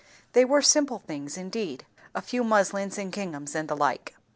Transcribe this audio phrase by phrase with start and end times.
[0.33, 4.15] They were simple things, indeed; a few muslins and ginghams and the like.